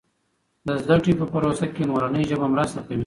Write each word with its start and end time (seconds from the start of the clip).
د 0.67 0.69
زده 0.83 0.97
کړې 1.03 1.13
په 1.19 1.25
پروسه 1.31 1.65
کې 1.73 1.89
مورنۍ 1.91 2.23
ژبه 2.29 2.47
مرسته 2.53 2.79
کوي. 2.87 2.99